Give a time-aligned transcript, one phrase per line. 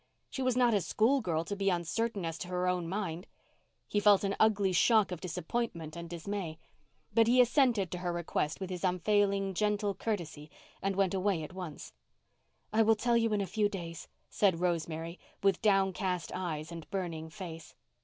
[0.31, 3.27] She was not a school girl to be uncertain as to her own mind.
[3.87, 6.57] He felt an ugly shock of disappointment and dismay.
[7.13, 10.49] But he assented to her request with his unfailing gentle courtesy
[10.81, 11.93] and went away at once.
[12.73, 17.29] "I will tell you in a few days," said Rosemary, with downcast eyes and burning
[17.29, 17.75] face.